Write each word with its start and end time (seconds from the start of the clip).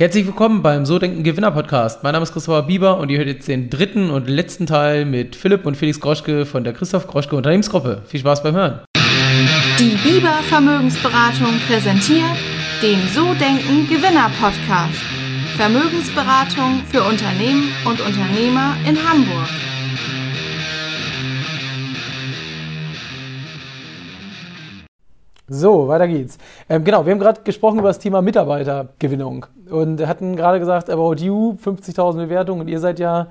Herzlich 0.00 0.24
willkommen 0.24 0.62
beim 0.62 0.86
So 0.86 0.98
Denken 0.98 1.24
Gewinner 1.24 1.50
Podcast. 1.50 2.02
Mein 2.02 2.14
Name 2.14 2.22
ist 2.22 2.32
Christopher 2.32 2.62
Bieber 2.62 2.96
und 2.96 3.10
ihr 3.10 3.18
hört 3.18 3.28
jetzt 3.28 3.48
den 3.48 3.68
dritten 3.68 4.08
und 4.08 4.30
letzten 4.30 4.64
Teil 4.64 5.04
mit 5.04 5.36
Philipp 5.36 5.66
und 5.66 5.76
Felix 5.76 6.00
Groschke 6.00 6.46
von 6.46 6.64
der 6.64 6.72
Christoph 6.72 7.06
Groschke 7.06 7.36
Unternehmensgruppe. 7.36 8.00
Viel 8.06 8.20
Spaß 8.20 8.42
beim 8.42 8.54
Hören. 8.54 8.80
Die 9.78 9.98
Bieber 10.02 10.40
Vermögensberatung 10.48 11.52
präsentiert 11.68 12.34
den 12.80 12.98
So 13.08 13.34
Denken 13.34 13.86
Gewinner 13.90 14.30
Podcast. 14.40 15.02
Vermögensberatung 15.58 16.80
für 16.90 17.02
Unternehmen 17.02 17.68
und 17.84 18.00
Unternehmer 18.00 18.76
in 18.88 18.96
Hamburg. 19.06 19.50
So, 25.52 25.88
weiter 25.88 26.06
geht's. 26.06 26.38
Ähm, 26.68 26.84
genau, 26.84 27.04
wir 27.04 27.10
haben 27.10 27.18
gerade 27.18 27.40
gesprochen 27.42 27.80
über 27.80 27.88
das 27.88 27.98
Thema 27.98 28.22
Mitarbeitergewinnung 28.22 29.46
und 29.68 30.06
hatten 30.06 30.36
gerade 30.36 30.60
gesagt, 30.60 30.88
About 30.88 31.16
You, 31.16 31.56
50.000 31.60 32.18
Bewertungen 32.18 32.60
und 32.60 32.68
ihr 32.68 32.78
seid 32.78 33.00
ja 33.00 33.26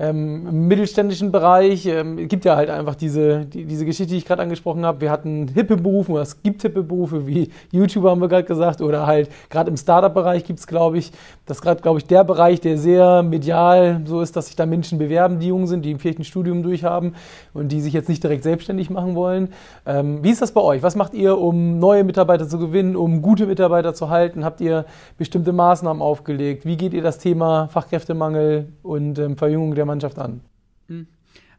ähm, 0.00 0.46
im 0.46 0.68
mittelständischen 0.68 1.32
Bereich 1.32 1.86
ähm, 1.86 2.28
gibt 2.28 2.44
ja 2.44 2.54
halt 2.54 2.70
einfach 2.70 2.94
diese, 2.94 3.44
die, 3.44 3.64
diese 3.64 3.84
Geschichte, 3.84 4.12
die 4.12 4.18
ich 4.18 4.24
gerade 4.24 4.42
angesprochen 4.42 4.86
habe. 4.86 5.00
Wir 5.00 5.10
hatten 5.10 5.48
hippe 5.48 5.76
Berufe, 5.76 6.12
oder 6.12 6.22
es 6.22 6.40
gibt 6.42 6.62
hippe 6.62 6.84
Berufe 6.84 7.26
wie 7.26 7.50
YouTuber, 7.72 8.10
haben 8.10 8.20
wir 8.20 8.28
gerade 8.28 8.44
gesagt, 8.44 8.80
oder 8.80 9.06
halt 9.06 9.28
gerade 9.50 9.70
im 9.70 9.76
Startup-Bereich 9.76 10.44
gibt 10.44 10.60
es, 10.60 10.68
glaube 10.68 10.98
ich, 10.98 11.10
das 11.46 11.60
gerade, 11.60 11.82
glaube 11.82 11.98
ich, 11.98 12.06
der 12.06 12.22
Bereich, 12.22 12.60
der 12.60 12.78
sehr 12.78 13.24
medial 13.24 14.02
so 14.04 14.20
ist, 14.20 14.36
dass 14.36 14.46
sich 14.46 14.56
da 14.56 14.66
Menschen 14.66 14.98
bewerben, 14.98 15.40
die 15.40 15.48
jung 15.48 15.66
sind, 15.66 15.84
die 15.84 15.96
vielleicht 15.96 16.20
ein 16.20 16.24
Studium 16.24 16.62
durchhaben 16.62 17.16
und 17.52 17.72
die 17.72 17.80
sich 17.80 17.92
jetzt 17.92 18.08
nicht 18.08 18.22
direkt 18.22 18.44
selbstständig 18.44 18.90
machen 18.90 19.16
wollen. 19.16 19.48
Ähm, 19.84 20.22
wie 20.22 20.30
ist 20.30 20.42
das 20.42 20.52
bei 20.52 20.60
euch? 20.60 20.82
Was 20.82 20.94
macht 20.94 21.12
ihr, 21.14 21.38
um 21.38 21.80
neue 21.80 22.04
Mitarbeiter 22.04 22.48
zu 22.48 22.58
gewinnen, 22.60 22.94
um 22.94 23.20
gute 23.20 23.46
Mitarbeiter 23.46 23.94
zu 23.94 24.10
halten? 24.10 24.44
Habt 24.44 24.60
ihr 24.60 24.84
bestimmte 25.16 25.52
Maßnahmen 25.52 26.00
aufgelegt? 26.00 26.64
Wie 26.64 26.76
geht 26.76 26.94
ihr 26.94 27.02
das 27.02 27.18
Thema 27.18 27.68
Fachkräftemangel 27.72 28.68
und 28.84 29.18
ähm, 29.18 29.36
Verjüngung 29.36 29.74
der 29.74 29.87
Mannschaft 29.88 30.18
an? 30.18 30.40
Hm. 30.86 31.06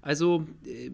Also 0.01 0.45
äh, 0.65 0.89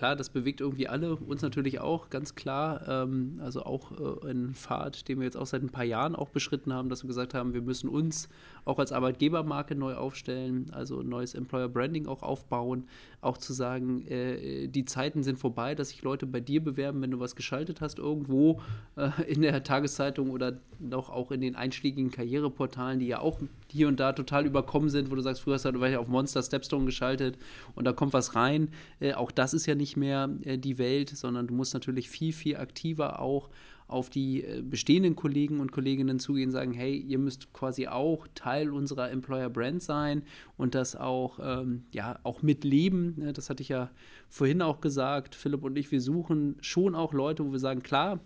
klar, 0.00 0.16
das 0.16 0.30
bewegt 0.30 0.62
irgendwie 0.62 0.88
alle, 0.88 1.14
uns 1.14 1.42
natürlich 1.42 1.78
auch, 1.78 2.08
ganz 2.08 2.34
klar. 2.34 2.88
Ähm, 2.88 3.38
also 3.42 3.64
auch 3.64 3.92
äh, 4.24 4.30
ein 4.30 4.54
Pfad, 4.54 5.06
den 5.08 5.18
wir 5.18 5.26
jetzt 5.26 5.36
auch 5.36 5.44
seit 5.44 5.62
ein 5.62 5.68
paar 5.68 5.84
Jahren 5.84 6.16
auch 6.16 6.30
beschritten 6.30 6.72
haben, 6.72 6.88
dass 6.88 7.04
wir 7.04 7.08
gesagt 7.08 7.34
haben, 7.34 7.52
wir 7.52 7.60
müssen 7.60 7.86
uns 7.90 8.30
auch 8.64 8.78
als 8.78 8.92
Arbeitgebermarke 8.92 9.74
neu 9.74 9.96
aufstellen, 9.96 10.70
also 10.72 11.02
neues 11.02 11.34
Employer 11.34 11.68
Branding 11.68 12.06
auch 12.06 12.22
aufbauen, 12.22 12.86
auch 13.20 13.36
zu 13.36 13.52
sagen, 13.52 14.06
äh, 14.06 14.68
die 14.68 14.86
Zeiten 14.86 15.22
sind 15.22 15.38
vorbei, 15.38 15.74
dass 15.74 15.90
sich 15.90 16.00
Leute 16.00 16.26
bei 16.26 16.40
dir 16.40 16.64
bewerben, 16.64 17.02
wenn 17.02 17.10
du 17.10 17.20
was 17.20 17.36
geschaltet 17.36 17.82
hast 17.82 17.98
irgendwo 17.98 18.62
äh, 18.96 19.10
in 19.30 19.42
der 19.42 19.62
Tageszeitung 19.62 20.30
oder 20.30 20.60
noch 20.78 21.10
auch 21.10 21.30
in 21.30 21.42
den 21.42 21.56
einschlägigen 21.56 22.10
Karriereportalen, 22.10 23.00
die 23.00 23.06
ja 23.08 23.20
auch 23.20 23.38
hier 23.70 23.88
und 23.88 24.00
da 24.00 24.14
total 24.14 24.46
überkommen 24.46 24.88
sind, 24.88 25.10
wo 25.10 25.14
du 25.14 25.20
sagst, 25.20 25.42
früher 25.42 25.54
hast 25.54 25.66
du 25.66 25.84
ja 25.84 25.98
auf 25.98 26.08
Monster 26.08 26.42
Stepstone 26.42 26.86
geschaltet 26.86 27.36
und 27.74 27.84
da 27.84 27.92
kommt 27.92 28.14
was 28.14 28.34
rein. 28.34 28.70
Äh, 28.98 29.12
auch 29.12 29.30
das 29.30 29.52
ist 29.52 29.66
ja 29.66 29.74
nicht 29.74 29.89
mehr 29.96 30.28
äh, 30.44 30.58
die 30.58 30.78
Welt, 30.78 31.10
sondern 31.10 31.46
du 31.46 31.54
musst 31.54 31.74
natürlich 31.74 32.10
viel, 32.10 32.32
viel 32.32 32.56
aktiver 32.56 33.20
auch 33.20 33.48
auf 33.90 34.08
die 34.08 34.44
äh, 34.44 34.62
bestehenden 34.62 35.16
Kollegen 35.16 35.60
und 35.60 35.72
Kolleginnen 35.72 36.20
zugehen 36.20 36.52
sagen, 36.52 36.72
hey, 36.72 36.96
ihr 36.96 37.18
müsst 37.18 37.52
quasi 37.52 37.88
auch 37.88 38.26
Teil 38.34 38.70
unserer 38.70 39.10
Employer 39.10 39.50
Brand 39.50 39.82
sein 39.82 40.22
und 40.56 40.74
das 40.74 40.94
auch, 40.94 41.38
ähm, 41.42 41.84
ja, 41.92 42.18
auch 42.22 42.42
mitleben. 42.42 43.14
Ne, 43.18 43.32
das 43.32 43.50
hatte 43.50 43.62
ich 43.62 43.68
ja 43.68 43.90
vorhin 44.28 44.62
auch 44.62 44.80
gesagt. 44.80 45.34
Philipp 45.34 45.64
und 45.64 45.76
ich, 45.76 45.90
wir 45.90 46.00
suchen 46.00 46.56
schon 46.60 46.94
auch 46.94 47.12
Leute, 47.12 47.44
wo 47.44 47.52
wir 47.52 47.58
sagen, 47.58 47.82
klar, 47.82 48.20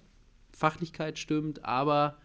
Fachlichkeit 0.53 1.19
stimmt, 1.19 1.65
aber 1.65 2.19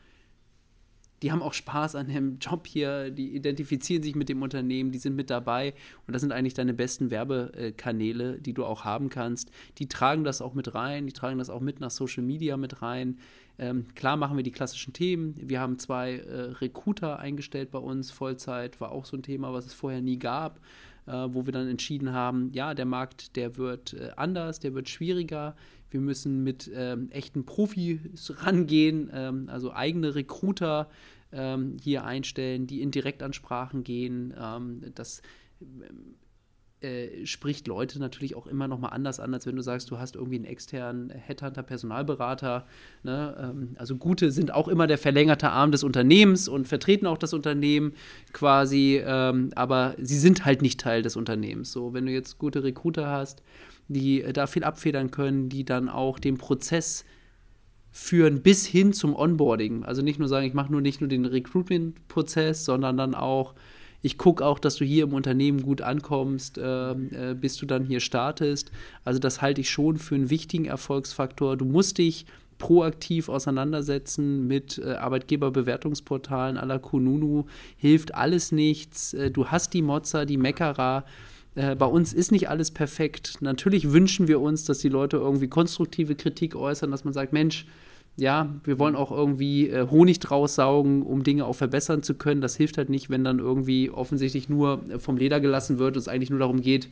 die 1.21 1.31
haben 1.31 1.41
auch 1.41 1.53
Spaß 1.53 1.95
an 1.95 2.07
dem 2.07 2.39
Job 2.39 2.67
hier, 2.67 3.11
die 3.11 3.35
identifizieren 3.35 4.03
sich 4.03 4.15
mit 4.15 4.29
dem 4.29 4.41
Unternehmen, 4.41 4.91
die 4.91 4.99
sind 4.99 5.15
mit 5.15 5.29
dabei 5.29 5.73
und 6.07 6.13
das 6.13 6.21
sind 6.21 6.31
eigentlich 6.31 6.53
deine 6.53 6.73
besten 6.73 7.11
Werbekanäle, 7.11 8.39
die 8.39 8.53
du 8.53 8.65
auch 8.65 8.85
haben 8.85 9.09
kannst. 9.09 9.51
Die 9.77 9.87
tragen 9.87 10.23
das 10.23 10.41
auch 10.41 10.53
mit 10.53 10.73
rein, 10.75 11.07
die 11.07 11.13
tragen 11.13 11.37
das 11.37 11.49
auch 11.49 11.61
mit 11.61 11.79
nach 11.79 11.91
Social 11.91 12.23
Media 12.23 12.57
mit 12.57 12.81
rein. 12.81 13.17
Ähm, 13.57 13.87
klar 13.93 14.15
machen 14.15 14.37
wir 14.37 14.43
die 14.43 14.51
klassischen 14.51 14.93
Themen. 14.93 15.35
Wir 15.37 15.59
haben 15.59 15.77
zwei 15.79 16.15
äh, 16.15 16.41
Recruiter 16.61 17.19
eingestellt 17.19 17.71
bei 17.71 17.79
uns, 17.79 18.09
Vollzeit, 18.09 18.79
war 18.79 18.91
auch 18.91 19.05
so 19.05 19.17
ein 19.17 19.23
Thema, 19.23 19.51
was 19.51 19.65
es 19.65 19.73
vorher 19.73 20.01
nie 20.01 20.17
gab, 20.17 20.61
äh, 21.05 21.11
wo 21.11 21.45
wir 21.45 21.51
dann 21.51 21.67
entschieden 21.67 22.13
haben, 22.13 22.51
ja, 22.53 22.73
der 22.73 22.85
Markt, 22.85 23.35
der 23.35 23.57
wird 23.57 23.93
äh, 23.93 24.11
anders, 24.15 24.59
der 24.59 24.73
wird 24.73 24.87
schwieriger. 24.87 25.55
Wir 25.91 25.99
müssen 25.99 26.43
mit 26.43 26.69
ähm, 26.73 27.09
echten 27.11 27.45
Profis 27.45 27.99
rangehen, 28.43 29.09
ähm, 29.13 29.49
also 29.49 29.73
eigene 29.73 30.15
Recruiter 30.15 30.89
ähm, 31.31 31.77
hier 31.81 32.05
einstellen, 32.05 32.67
die 32.67 32.81
in 32.81 32.91
Direktansprachen 32.91 33.83
gehen. 33.83 34.33
Ähm, 34.39 34.81
das 34.95 35.21
äh, 36.81 37.25
spricht 37.25 37.67
Leute 37.67 37.99
natürlich 37.99 38.35
auch 38.35 38.47
immer 38.47 38.69
noch 38.69 38.79
mal 38.79 38.87
anders 38.87 39.19
an, 39.19 39.33
als 39.33 39.45
wenn 39.45 39.57
du 39.57 39.61
sagst, 39.61 39.91
du 39.91 39.97
hast 39.97 40.15
irgendwie 40.15 40.37
einen 40.37 40.45
externen 40.45 41.09
Headhunter, 41.09 41.61
Personalberater. 41.61 42.65
Ne? 43.03 43.35
Ähm, 43.37 43.75
also 43.77 43.97
Gute 43.97 44.31
sind 44.31 44.53
auch 44.53 44.69
immer 44.69 44.87
der 44.87 44.97
verlängerte 44.97 45.49
Arm 45.49 45.73
des 45.73 45.83
Unternehmens 45.83 46.47
und 46.47 46.69
vertreten 46.69 47.05
auch 47.05 47.17
das 47.17 47.33
Unternehmen 47.33 47.93
quasi, 48.31 49.01
ähm, 49.05 49.51
aber 49.55 49.95
sie 49.97 50.17
sind 50.17 50.45
halt 50.45 50.61
nicht 50.61 50.79
Teil 50.79 51.01
des 51.01 51.17
Unternehmens. 51.17 51.73
So, 51.73 51.93
wenn 51.93 52.05
du 52.05 52.13
jetzt 52.13 52.37
gute 52.37 52.63
Recruiter 52.63 53.07
hast, 53.07 53.43
die 53.89 54.21
äh, 54.21 54.31
da 54.31 54.47
viel 54.47 54.63
abfedern 54.63 55.11
können, 55.11 55.49
die 55.49 55.65
dann 55.65 55.89
auch 55.89 56.17
den 56.17 56.37
Prozess 56.37 57.03
führen 57.91 58.41
bis 58.41 58.65
hin 58.65 58.93
zum 58.93 59.15
Onboarding. 59.15 59.83
Also 59.83 60.01
nicht 60.01 60.19
nur 60.19 60.27
sagen, 60.27 60.45
ich 60.45 60.53
mache 60.53 60.71
nur 60.71 60.81
nicht 60.81 61.01
nur 61.01 61.07
den 61.07 61.25
Recruitment-Prozess, 61.25 62.65
sondern 62.65 62.97
dann 62.97 63.15
auch, 63.15 63.55
ich 64.01 64.17
gucke 64.17 64.45
auch, 64.45 64.59
dass 64.59 64.75
du 64.75 64.85
hier 64.85 65.03
im 65.05 65.13
Unternehmen 65.13 65.61
gut 65.61 65.81
ankommst, 65.81 66.57
äh, 66.57 66.91
äh, 66.91 67.35
bis 67.39 67.57
du 67.57 67.65
dann 67.65 67.85
hier 67.85 67.99
startest. 67.99 68.71
Also 69.03 69.19
das 69.19 69.41
halte 69.41 69.61
ich 69.61 69.69
schon 69.69 69.97
für 69.97 70.15
einen 70.15 70.29
wichtigen 70.29 70.65
Erfolgsfaktor. 70.65 71.57
Du 71.57 71.65
musst 71.65 71.97
dich 71.97 72.25
proaktiv 72.59 73.29
auseinandersetzen 73.29 74.47
mit 74.47 74.77
äh, 74.77 74.91
Arbeitgeberbewertungsportalen 74.91 76.57
à 76.57 76.65
la 76.65 76.77
Kununu. 76.77 77.45
Hilft 77.77 78.13
alles 78.13 78.51
nichts. 78.51 79.13
Äh, 79.13 79.31
du 79.31 79.47
hast 79.47 79.73
die 79.73 79.81
Mozza, 79.81 80.25
die 80.25 80.37
Meckerer. 80.37 81.05
Äh, 81.55 81.75
bei 81.75 81.85
uns 81.85 82.13
ist 82.13 82.31
nicht 82.31 82.49
alles 82.49 82.71
perfekt. 82.71 83.37
Natürlich 83.41 83.91
wünschen 83.91 84.27
wir 84.27 84.39
uns, 84.39 84.65
dass 84.65 84.79
die 84.79 84.89
Leute 84.89 85.17
irgendwie 85.17 85.47
konstruktive 85.47 86.15
Kritik 86.15 86.55
äußern, 86.55 86.91
dass 86.91 87.03
man 87.03 87.13
sagt, 87.13 87.33
Mensch, 87.33 87.65
ja, 88.17 88.53
wir 88.63 88.79
wollen 88.79 88.95
auch 88.95 89.11
irgendwie 89.11 89.69
äh, 89.69 89.87
Honig 89.89 90.19
draus 90.19 90.55
saugen, 90.55 91.03
um 91.03 91.23
Dinge 91.23 91.45
auch 91.45 91.53
verbessern 91.55 92.03
zu 92.03 92.15
können. 92.15 92.41
Das 92.41 92.55
hilft 92.55 92.77
halt 92.77 92.89
nicht, 92.89 93.09
wenn 93.09 93.23
dann 93.23 93.39
irgendwie 93.39 93.89
offensichtlich 93.89 94.49
nur 94.49 94.83
vom 94.99 95.17
Leder 95.17 95.39
gelassen 95.39 95.79
wird 95.79 95.95
und 95.95 96.01
es 96.01 96.07
eigentlich 96.07 96.29
nur 96.29 96.39
darum 96.39 96.61
geht, 96.61 96.89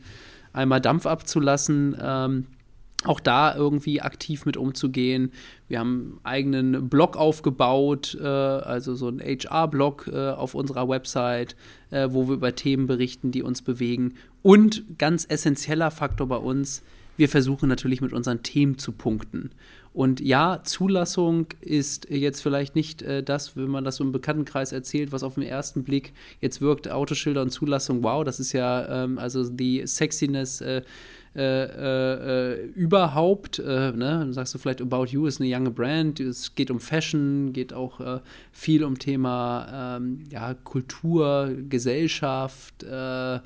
einmal 0.52 0.80
Dampf 0.80 1.06
abzulassen. 1.06 1.96
Ähm, 2.00 2.46
auch 3.04 3.20
da 3.20 3.54
irgendwie 3.54 4.00
aktiv 4.00 4.44
mit 4.44 4.56
umzugehen. 4.56 5.30
Wir 5.68 5.78
haben 5.78 6.18
einen 6.24 6.24
eigenen 6.24 6.88
Blog 6.88 7.16
aufgebaut, 7.16 8.18
äh, 8.20 8.26
also 8.26 8.94
so 8.96 9.06
einen 9.06 9.20
HR-Blog 9.20 10.10
äh, 10.12 10.30
auf 10.30 10.54
unserer 10.54 10.88
Website, 10.88 11.54
äh, 11.90 12.08
wo 12.10 12.28
wir 12.28 12.34
über 12.34 12.54
Themen 12.56 12.86
berichten, 12.88 13.30
die 13.30 13.42
uns 13.42 13.62
bewegen. 13.62 14.14
Und 14.42 14.98
ganz 14.98 15.26
essentieller 15.28 15.92
Faktor 15.92 16.26
bei 16.26 16.36
uns, 16.36 16.82
wir 17.16 17.28
versuchen 17.28 17.68
natürlich 17.68 18.00
mit 18.00 18.12
unseren 18.12 18.42
Themen 18.42 18.78
zu 18.78 18.92
punkten. 18.92 19.50
Und 19.92 20.20
ja, 20.20 20.60
Zulassung 20.64 21.46
ist 21.60 22.08
jetzt 22.10 22.40
vielleicht 22.40 22.76
nicht 22.76 23.02
äh, 23.02 23.22
das, 23.22 23.56
wenn 23.56 23.68
man 23.68 23.84
das 23.84 23.96
so 23.96 24.04
im 24.04 24.12
Bekanntenkreis 24.12 24.72
erzählt, 24.72 25.12
was 25.12 25.22
auf 25.22 25.34
den 25.34 25.42
ersten 25.42 25.82
Blick 25.82 26.12
jetzt 26.40 26.60
wirkt, 26.60 26.88
Autoschilder 26.88 27.42
und 27.42 27.50
Zulassung, 27.50 28.02
wow, 28.02 28.22
das 28.22 28.38
ist 28.38 28.52
ja 28.52 29.04
ähm, 29.04 29.18
also 29.18 29.48
die 29.48 29.86
Sexiness 29.86 30.60
äh, 30.60 30.82
äh, 31.38 32.54
äh, 32.54 32.66
überhaupt. 32.74 33.60
Äh, 33.60 33.92
ne? 33.92 34.18
Dann 34.20 34.32
sagst 34.32 34.54
du 34.54 34.58
vielleicht, 34.58 34.82
About 34.82 35.06
You 35.06 35.26
ist 35.26 35.40
eine 35.40 35.48
junge 35.48 35.70
Brand, 35.70 36.18
es 36.18 36.56
geht 36.56 36.70
um 36.70 36.80
Fashion, 36.80 37.52
geht 37.52 37.72
auch 37.72 38.00
äh, 38.00 38.20
viel 38.50 38.82
um 38.82 38.98
Thema 38.98 39.98
ähm, 39.98 40.24
ja, 40.30 40.54
Kultur, 40.54 41.52
Gesellschaft. 41.68 42.82
Äh, 42.82 43.38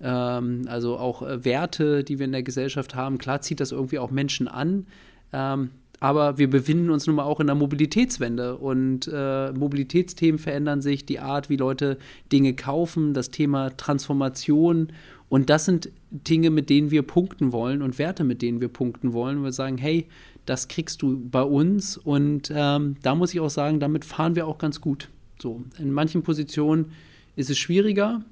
ähm, 0.00 0.62
also 0.68 0.96
auch 0.96 1.22
Werte, 1.22 2.02
die 2.02 2.18
wir 2.18 2.24
in 2.24 2.32
der 2.32 2.42
Gesellschaft 2.42 2.94
haben. 2.94 3.18
Klar 3.18 3.42
zieht 3.42 3.60
das 3.60 3.72
irgendwie 3.72 3.98
auch 3.98 4.10
Menschen 4.10 4.48
an. 4.48 4.86
Ähm, 5.32 5.70
aber 6.00 6.38
wir 6.38 6.50
befinden 6.50 6.90
uns 6.90 7.06
nun 7.06 7.16
mal 7.16 7.24
auch 7.24 7.40
in 7.40 7.46
der 7.46 7.56
Mobilitätswende 7.56 8.56
und 8.56 9.08
äh, 9.12 9.52
Mobilitätsthemen 9.52 10.38
verändern 10.38 10.82
sich, 10.82 11.06
die 11.06 11.20
Art, 11.20 11.48
wie 11.48 11.56
Leute 11.56 11.98
Dinge 12.32 12.54
kaufen, 12.54 13.14
das 13.14 13.30
Thema 13.30 13.76
Transformation 13.76 14.92
und 15.34 15.50
das 15.50 15.64
sind 15.64 15.90
Dinge, 16.12 16.50
mit 16.50 16.70
denen 16.70 16.92
wir 16.92 17.02
punkten 17.02 17.50
wollen 17.50 17.82
und 17.82 17.98
Werte, 17.98 18.22
mit 18.22 18.40
denen 18.40 18.60
wir 18.60 18.68
punkten 18.68 19.12
wollen. 19.12 19.42
wir 19.42 19.50
sagen, 19.50 19.78
hey, 19.78 20.06
das 20.46 20.68
kriegst 20.68 21.02
du 21.02 21.18
bei 21.28 21.42
uns. 21.42 21.96
Und 21.96 22.52
ähm, 22.54 22.98
da 23.02 23.16
muss 23.16 23.34
ich 23.34 23.40
auch 23.40 23.50
sagen, 23.50 23.80
damit 23.80 24.04
fahren 24.04 24.36
wir 24.36 24.46
auch 24.46 24.58
ganz 24.58 24.80
gut. 24.80 25.08
So, 25.42 25.64
in 25.76 25.90
manchen 25.90 26.22
Positionen 26.22 26.92
ist 27.34 27.50
es 27.50 27.58
schwieriger. 27.58 28.22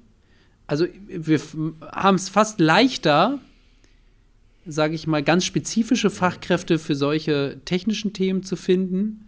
Also 0.65 0.85
wir 1.09 1.41
haben 1.91 2.15
es 2.15 2.29
fast 2.29 2.61
leichter, 2.61 3.39
sage 4.65 4.95
ich 4.95 5.05
mal, 5.05 5.23
ganz 5.23 5.43
spezifische 5.43 6.09
Fachkräfte 6.09 6.79
für 6.79 6.95
solche 6.95 7.59
technischen 7.65 8.13
Themen 8.13 8.43
zu 8.43 8.55
finden 8.55 9.27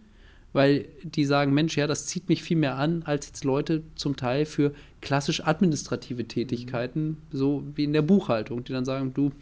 weil 0.56 0.86
die 1.02 1.26
sagen, 1.26 1.52
Mensch, 1.52 1.76
ja, 1.76 1.86
das 1.86 2.06
zieht 2.06 2.30
mich 2.30 2.42
viel 2.42 2.56
mehr 2.56 2.76
an, 2.76 3.02
als 3.04 3.26
jetzt 3.26 3.44
Leute 3.44 3.82
zum 3.94 4.16
Teil 4.16 4.46
für 4.46 4.72
klassisch 5.02 5.46
administrative 5.46 6.24
Tätigkeiten, 6.24 7.18
so 7.30 7.62
wie 7.74 7.84
in 7.84 7.92
der 7.92 8.00
Buchhaltung, 8.00 8.64
die 8.64 8.72
dann 8.72 8.86
sagen, 8.86 9.12
du, 9.12 9.32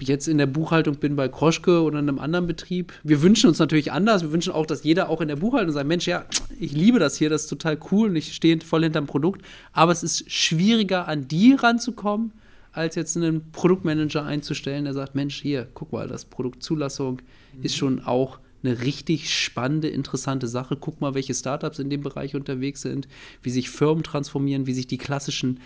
ich 0.00 0.08
jetzt 0.08 0.26
in 0.26 0.38
der 0.38 0.46
Buchhaltung 0.46 0.96
bin 0.96 1.14
bei 1.14 1.28
Kroschke 1.28 1.82
oder 1.82 2.00
in 2.00 2.08
einem 2.08 2.18
anderen 2.18 2.48
Betrieb. 2.48 2.92
Wir 3.04 3.22
wünschen 3.22 3.46
uns 3.46 3.60
natürlich 3.60 3.92
anders. 3.92 4.22
Wir 4.22 4.32
wünschen 4.32 4.52
auch, 4.52 4.66
dass 4.66 4.82
jeder 4.82 5.08
auch 5.08 5.20
in 5.20 5.28
der 5.28 5.36
Buchhaltung 5.36 5.72
sagt, 5.72 5.86
Mensch, 5.86 6.08
ja, 6.08 6.24
ich 6.58 6.72
liebe 6.72 6.98
das 6.98 7.16
hier, 7.16 7.30
das 7.30 7.42
ist 7.42 7.48
total 7.48 7.78
cool 7.92 8.08
und 8.08 8.16
ich 8.16 8.34
stehe 8.34 8.60
voll 8.60 8.82
hinterm 8.82 9.06
Produkt. 9.06 9.42
Aber 9.72 9.92
es 9.92 10.02
ist 10.02 10.28
schwieriger, 10.28 11.06
an 11.06 11.28
die 11.28 11.54
ranzukommen, 11.54 12.32
als 12.72 12.96
jetzt 12.96 13.16
einen 13.16 13.52
Produktmanager 13.52 14.24
einzustellen, 14.24 14.84
der 14.84 14.94
sagt, 14.94 15.14
Mensch, 15.14 15.40
hier, 15.40 15.68
guck 15.72 15.92
mal, 15.92 16.08
das 16.08 16.24
Produktzulassung 16.24 17.22
mhm. 17.56 17.62
ist 17.62 17.76
schon 17.76 18.00
auch 18.00 18.40
eine 18.62 18.82
richtig 18.82 19.32
spannende, 19.32 19.88
interessante 19.88 20.48
Sache. 20.48 20.76
Guck 20.76 21.00
mal, 21.00 21.14
welche 21.14 21.34
Startups 21.34 21.78
in 21.78 21.90
dem 21.90 22.02
Bereich 22.02 22.34
unterwegs 22.34 22.82
sind, 22.82 23.08
wie 23.42 23.50
sich 23.50 23.70
Firmen 23.70 24.02
transformieren, 24.02 24.66
wie 24.66 24.74
sich 24.74 24.86
die 24.86 24.98
klassischen 24.98 25.60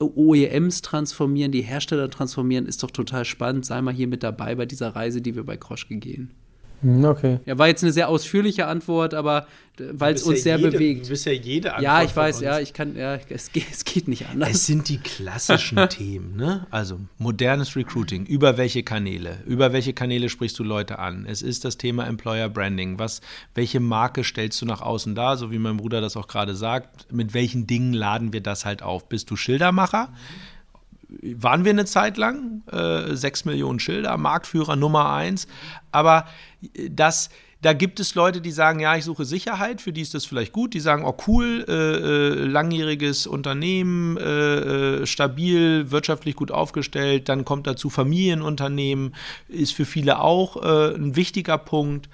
OEMs 0.00 0.82
transformieren, 0.82 1.52
die 1.52 1.62
Hersteller 1.62 2.08
transformieren, 2.10 2.66
ist 2.66 2.82
doch 2.82 2.90
total 2.90 3.24
spannend. 3.24 3.66
Sei 3.66 3.82
mal 3.82 3.94
hier 3.94 4.06
mit 4.06 4.22
dabei 4.22 4.54
bei 4.54 4.66
dieser 4.66 4.94
Reise, 4.94 5.20
die 5.20 5.34
wir 5.34 5.44
bei 5.44 5.56
Kroschke 5.56 5.96
gehen. 5.96 6.30
Hm, 6.82 7.04
okay. 7.04 7.40
Ja, 7.44 7.58
war 7.58 7.68
jetzt 7.68 7.82
eine 7.82 7.92
sehr 7.92 8.08
ausführliche 8.08 8.66
Antwort, 8.66 9.14
aber 9.14 9.46
weil 9.80 10.14
es 10.14 10.22
uns 10.22 10.38
ja 10.38 10.42
sehr 10.42 10.56
jede, 10.58 10.70
bewegt. 10.72 11.06
Du 11.06 11.10
bist 11.10 11.26
ja 11.26 11.32
jede 11.32 11.74
Antwort 11.74 11.84
Ja, 11.84 12.02
ich 12.02 12.16
weiß, 12.16 12.40
ja, 12.40 12.58
ich 12.58 12.72
kann, 12.72 12.96
ja, 12.96 13.18
es, 13.28 13.52
geht, 13.52 13.66
es 13.72 13.84
geht 13.84 14.08
nicht 14.08 14.26
anders. 14.26 14.50
Es 14.50 14.66
sind 14.66 14.88
die 14.88 14.98
klassischen 14.98 15.88
Themen, 15.88 16.36
ne? 16.36 16.66
Also 16.70 17.00
modernes 17.18 17.76
Recruiting. 17.76 18.26
Über 18.26 18.56
welche 18.56 18.82
Kanäle? 18.82 19.38
Über 19.46 19.72
welche 19.72 19.92
Kanäle 19.92 20.28
sprichst 20.28 20.58
du 20.58 20.64
Leute 20.64 20.98
an? 20.98 21.26
Es 21.28 21.42
ist 21.42 21.64
das 21.64 21.78
Thema 21.78 22.06
Employer 22.06 22.48
Branding. 22.48 22.98
Was, 22.98 23.20
welche 23.54 23.80
Marke 23.80 24.24
stellst 24.24 24.60
du 24.62 24.66
nach 24.66 24.80
außen 24.80 25.14
dar? 25.14 25.36
So 25.36 25.50
wie 25.50 25.58
mein 25.58 25.76
Bruder 25.76 26.00
das 26.00 26.16
auch 26.16 26.28
gerade 26.28 26.54
sagt. 26.54 27.12
Mit 27.12 27.34
welchen 27.34 27.66
Dingen 27.66 27.92
laden 27.92 28.32
wir 28.32 28.40
das 28.40 28.64
halt 28.64 28.82
auf? 28.82 29.08
Bist 29.08 29.30
du 29.30 29.36
Schildermacher? 29.36 30.12
Waren 31.08 31.64
wir 31.64 31.70
eine 31.70 31.86
Zeit 31.86 32.16
lang, 32.16 32.62
äh, 32.70 33.14
6 33.14 33.44
Millionen 33.44 33.80
Schilder, 33.80 34.16
Marktführer 34.16 34.76
Nummer 34.76 35.12
eins. 35.12 35.48
Aber 35.90 36.26
das, 36.90 37.30
da 37.62 37.72
gibt 37.72 37.98
es 37.98 38.14
Leute, 38.14 38.40
die 38.40 38.50
sagen, 38.50 38.78
ja, 38.78 38.94
ich 38.94 39.04
suche 39.04 39.24
Sicherheit, 39.24 39.80
für 39.80 39.92
die 39.92 40.02
ist 40.02 40.14
das 40.14 40.26
vielleicht 40.26 40.52
gut. 40.52 40.74
Die 40.74 40.80
sagen, 40.80 41.04
oh 41.04 41.16
cool, 41.26 41.64
äh, 41.66 41.72
äh, 41.72 42.44
langjähriges 42.44 43.26
Unternehmen, 43.26 44.16
äh, 44.18 45.00
äh, 45.00 45.06
stabil, 45.06 45.90
wirtschaftlich 45.90 46.36
gut 46.36 46.52
aufgestellt. 46.52 47.28
Dann 47.28 47.44
kommt 47.44 47.66
dazu 47.66 47.90
Familienunternehmen, 47.90 49.14
ist 49.48 49.74
für 49.74 49.86
viele 49.86 50.20
auch 50.20 50.62
äh, 50.62 50.94
ein 50.94 51.16
wichtiger 51.16 51.58
Punkt. 51.58 52.08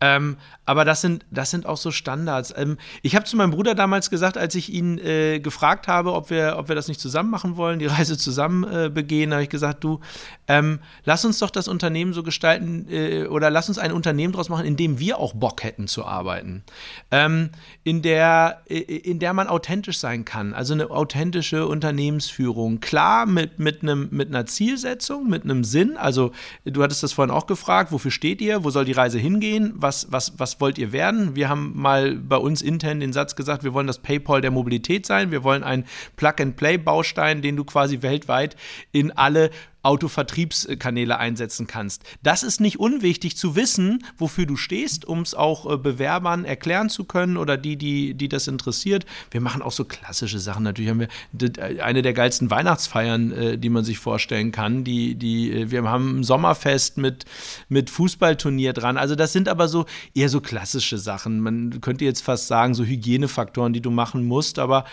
Ähm, 0.00 0.36
aber 0.64 0.84
das 0.84 1.00
sind, 1.00 1.24
das 1.30 1.50
sind 1.50 1.66
auch 1.66 1.76
so 1.76 1.90
Standards. 1.90 2.52
Ähm, 2.56 2.78
ich 3.02 3.16
habe 3.16 3.24
zu 3.24 3.36
meinem 3.36 3.50
Bruder 3.50 3.74
damals 3.74 4.10
gesagt, 4.10 4.38
als 4.38 4.54
ich 4.54 4.72
ihn 4.72 4.98
äh, 4.98 5.40
gefragt 5.40 5.88
habe, 5.88 6.12
ob 6.12 6.30
wir, 6.30 6.56
ob 6.58 6.68
wir 6.68 6.74
das 6.74 6.88
nicht 6.88 7.00
zusammen 7.00 7.30
machen 7.30 7.56
wollen, 7.56 7.78
die 7.78 7.86
Reise 7.86 8.16
zusammen 8.16 8.64
äh, 8.64 8.88
begehen, 8.88 9.32
habe 9.32 9.42
ich 9.42 9.48
gesagt, 9.48 9.82
du, 9.82 10.00
ähm, 10.46 10.78
lass 11.04 11.24
uns 11.24 11.38
doch 11.38 11.50
das 11.50 11.66
Unternehmen 11.66 12.12
so 12.12 12.22
gestalten 12.22 12.86
äh, 12.88 13.26
oder 13.26 13.50
lass 13.50 13.68
uns 13.68 13.78
ein 13.78 13.92
Unternehmen 13.92 14.32
draus 14.32 14.48
machen, 14.48 14.66
in 14.66 14.76
dem 14.76 14.98
wir 14.98 15.18
auch 15.18 15.32
Bock 15.34 15.64
hätten 15.64 15.88
zu 15.88 16.04
arbeiten. 16.04 16.62
Ähm, 17.10 17.50
in, 17.82 18.02
der, 18.02 18.62
äh, 18.68 18.78
in 18.78 19.18
der 19.18 19.32
man 19.32 19.48
authentisch 19.48 19.98
sein 19.98 20.24
kann. 20.24 20.54
Also 20.54 20.74
eine 20.74 20.90
authentische 20.90 21.66
Unternehmensführung. 21.66 22.80
Klar, 22.80 23.26
mit, 23.26 23.58
mit, 23.58 23.82
einem, 23.82 24.08
mit 24.12 24.28
einer 24.28 24.46
Zielsetzung, 24.46 25.28
mit 25.28 25.42
einem 25.42 25.64
Sinn. 25.64 25.96
Also 25.96 26.32
du 26.64 26.82
hattest 26.82 27.02
das 27.02 27.12
vorhin 27.12 27.34
auch 27.34 27.46
gefragt, 27.46 27.90
wofür 27.90 28.10
steht 28.12 28.40
ihr? 28.40 28.62
Wo 28.62 28.70
soll 28.70 28.84
die 28.84 28.92
Reise 28.92 29.18
hingehen? 29.18 29.72
Was 29.74 30.02
was, 30.12 30.38
was, 30.38 30.51
was 30.52 30.60
wollt 30.60 30.78
ihr 30.78 30.92
werden? 30.92 31.34
Wir 31.34 31.48
haben 31.48 31.72
mal 31.74 32.16
bei 32.16 32.36
uns 32.36 32.62
intern 32.62 33.00
den 33.00 33.12
Satz 33.12 33.36
gesagt, 33.36 33.64
wir 33.64 33.72
wollen 33.72 33.86
das 33.86 34.00
PayPal 34.00 34.40
der 34.40 34.50
Mobilität 34.50 35.06
sein. 35.06 35.30
Wir 35.30 35.44
wollen 35.44 35.62
einen 35.62 35.84
Plug-and-Play-Baustein, 36.16 37.40
den 37.42 37.56
du 37.56 37.64
quasi 37.64 38.02
weltweit 38.02 38.56
in 38.92 39.12
alle 39.12 39.50
Autovertriebskanäle 39.82 41.18
einsetzen 41.18 41.66
kannst. 41.66 42.04
Das 42.22 42.42
ist 42.42 42.60
nicht 42.60 42.78
unwichtig 42.78 43.36
zu 43.36 43.56
wissen, 43.56 44.04
wofür 44.16 44.46
du 44.46 44.56
stehst, 44.56 45.04
um 45.04 45.20
es 45.20 45.34
auch 45.34 45.70
äh, 45.70 45.76
Bewerbern 45.76 46.44
erklären 46.44 46.88
zu 46.88 47.04
können 47.04 47.36
oder 47.36 47.56
die, 47.56 47.76
die, 47.76 48.14
die 48.14 48.28
das 48.28 48.46
interessiert. 48.46 49.06
Wir 49.30 49.40
machen 49.40 49.62
auch 49.62 49.72
so 49.72 49.84
klassische 49.84 50.38
Sachen. 50.38 50.62
Natürlich 50.62 50.90
haben 50.90 51.00
wir 51.00 51.58
äh, 51.58 51.80
eine 51.80 52.02
der 52.02 52.12
geilsten 52.12 52.50
Weihnachtsfeiern, 52.50 53.32
äh, 53.32 53.58
die 53.58 53.70
man 53.70 53.84
sich 53.84 53.98
vorstellen 53.98 54.52
kann. 54.52 54.84
Die, 54.84 55.16
die, 55.16 55.70
wir 55.70 55.82
haben 55.84 56.20
ein 56.20 56.24
Sommerfest 56.24 56.98
mit, 56.98 57.24
mit 57.68 57.90
Fußballturnier 57.90 58.72
dran. 58.72 58.96
Also 58.96 59.16
das 59.16 59.32
sind 59.32 59.48
aber 59.48 59.66
so 59.68 59.86
eher 60.14 60.28
so 60.28 60.40
klassische 60.40 60.98
Sachen. 60.98 61.40
Man 61.40 61.80
könnte 61.80 62.04
jetzt 62.04 62.22
fast 62.22 62.46
sagen, 62.46 62.74
so 62.74 62.84
Hygienefaktoren, 62.84 63.72
die 63.72 63.80
du 63.80 63.90
machen 63.90 64.24
musst. 64.24 64.58
Aber 64.58 64.84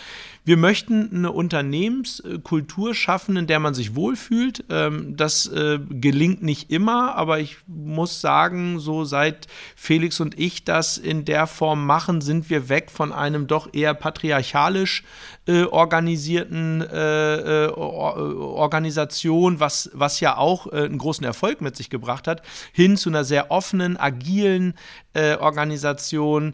wir 0.46 0.58
möchten 0.58 1.12
eine 1.14 1.32
Unternehmenskultur 1.32 2.96
schaffen, 2.96 3.38
in 3.38 3.46
der 3.46 3.60
man 3.60 3.76
sich 3.76 3.96
wohlfühlt. 3.96 4.66
Ähm, 4.80 5.16
das 5.18 5.48
äh, 5.48 5.80
gelingt 5.90 6.42
nicht 6.42 6.72
immer, 6.72 7.16
aber 7.16 7.40
ich 7.40 7.58
muss 7.68 8.22
sagen, 8.22 8.80
so 8.80 9.04
seit 9.04 9.48
Felix 9.76 10.20
und 10.20 10.40
ich 10.40 10.64
das 10.64 10.98
in 10.98 11.26
der 11.26 11.48
Form 11.48 11.86
machen, 11.86 12.22
sind 12.22 12.50
wir 12.50 12.70
weg 12.70 12.92
von 12.92 13.12
einem 13.12 13.48
doch 13.48 13.74
eher 13.74 13.94
patriarchalisch 13.94 15.04
äh, 15.48 15.64
organisierten 15.64 16.82
äh, 16.82 17.66
äh 17.66 17.70
Organisation, 17.70 19.60
was, 19.60 19.90
was 19.94 20.20
ja 20.20 20.38
auch 20.38 20.68
äh, 20.68 20.86
einen 20.86 20.98
großen 20.98 21.26
Erfolg 21.26 21.62
mit 21.62 21.76
sich 21.76 21.90
gebracht 21.90 22.28
hat, 22.28 22.44
hin 22.72 22.98
zu 22.98 23.10
einer 23.10 23.24
sehr 23.24 23.52
offenen, 23.52 23.98
agilen 23.98 24.76
äh, 25.14 25.36
Organisation. 25.36 26.54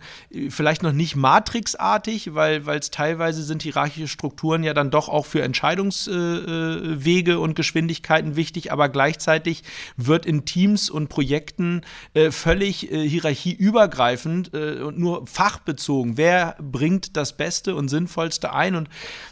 Vielleicht 0.50 0.84
noch 0.84 0.94
nicht 0.94 1.16
matrixartig, 1.16 2.36
weil 2.36 2.68
es 2.70 2.92
teilweise 2.92 3.44
sind 3.44 3.64
hierarchische 3.64 4.08
Strukturen 4.08 4.64
ja 4.64 4.74
dann 4.74 4.92
doch 4.92 5.10
auch 5.10 5.26
für 5.26 5.42
Entscheidungswege 5.42 7.40
und 7.40 7.56
Geschwindigkeiten 8.16 8.36
wichtig, 8.36 8.72
aber 8.72 8.90
gleichzeitig 8.90 9.64
wird 9.98 10.26
in 10.26 10.46
Teams 10.46 10.90
und 10.90 11.10
Projekten 11.10 11.82
völlig 12.30 12.80
hierarchieübergreifend 12.80 14.54
und 14.54 14.98
nur 14.98 15.28
fachbezogen, 15.28 16.18
wer 16.18 16.56
bringt 16.62 17.18
das 17.18 17.36
Beste 17.38 17.76
und 17.76 17.90
Sinnvollste 17.90 18.54
ein? 18.54 18.76
Und 18.76 18.90